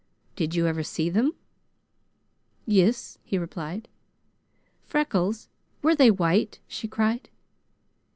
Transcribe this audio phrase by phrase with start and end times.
[0.35, 1.33] Did you ever see them?"
[2.65, 3.87] "Yis," he replied.
[4.83, 5.47] "Freckles!
[5.83, 7.29] Were they white?" she cried.